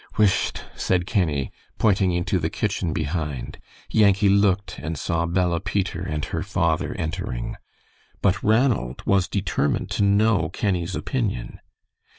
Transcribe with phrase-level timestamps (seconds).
[0.17, 3.59] "Whisht!" said Kenny, pointing into the kitchen behind.
[3.91, 7.55] Yankee looked and saw Bella Peter and her father entering.
[8.19, 11.59] But Ranald was determined to know Kenny's opinion.